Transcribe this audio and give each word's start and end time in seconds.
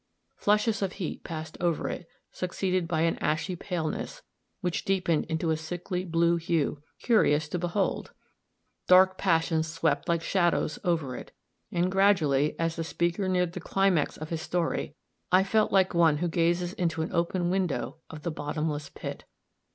Flushes 0.35 0.81
of 0.81 0.93
heat 0.93 1.23
passed 1.23 1.57
over 1.61 1.87
it, 1.87 2.07
succeeded 2.31 2.87
by 2.87 3.01
an 3.01 3.19
ashy 3.19 3.55
paleness, 3.55 4.23
which 4.61 4.83
deepened 4.83 5.25
into 5.25 5.51
a 5.51 5.55
sickly 5.57 6.03
blue 6.03 6.37
hue, 6.37 6.81
curious 7.03 7.47
to 7.47 7.59
behold; 7.59 8.11
dark 8.87 9.15
passions 9.19 9.67
swept 9.67 10.09
like 10.09 10.23
shadows 10.23 10.79
over 10.83 11.15
it; 11.15 11.33
and 11.71 11.91
gradually, 11.91 12.59
as 12.59 12.77
the 12.77 12.83
speaker 12.83 13.29
neared 13.29 13.53
the 13.53 13.59
climax 13.59 14.17
of 14.17 14.29
his 14.29 14.41
story, 14.41 14.95
I 15.31 15.43
felt 15.43 15.71
like 15.71 15.93
one 15.93 16.17
who 16.17 16.27
gazes 16.27 16.73
into 16.73 17.03
an 17.03 17.13
open 17.13 17.51
window 17.51 17.97
of 18.09 18.23
the 18.23 18.31
bottomless 18.31 18.89
pit. 18.89 19.25